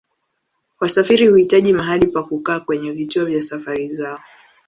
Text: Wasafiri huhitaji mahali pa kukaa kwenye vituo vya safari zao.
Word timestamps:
Wasafiri 0.79 1.27
huhitaji 1.27 1.73
mahali 1.73 2.07
pa 2.07 2.23
kukaa 2.23 2.59
kwenye 2.59 2.91
vituo 2.91 3.25
vya 3.25 3.41
safari 3.41 3.95
zao. 3.95 4.19